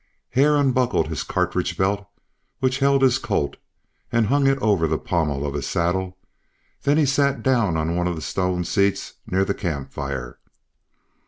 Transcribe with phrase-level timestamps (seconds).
[0.31, 2.07] Hare unbuckled his cartridge belt,
[2.57, 3.57] which held his Colt,
[4.11, 6.17] and hung it over the pommel of his saddle;
[6.81, 10.39] then he sat down on one of the stone seats near the camp fire.